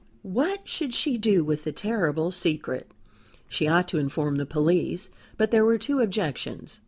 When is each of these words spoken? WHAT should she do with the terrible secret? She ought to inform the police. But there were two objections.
WHAT 0.23 0.67
should 0.67 0.95
she 0.95 1.15
do 1.19 1.43
with 1.43 1.63
the 1.63 1.71
terrible 1.71 2.31
secret? 2.31 2.89
She 3.47 3.67
ought 3.67 3.87
to 3.89 3.99
inform 3.99 4.37
the 4.37 4.47
police. 4.47 5.11
But 5.37 5.51
there 5.51 5.63
were 5.63 5.77
two 5.77 5.99
objections. 5.99 6.79